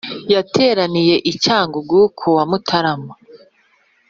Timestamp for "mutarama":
2.49-3.13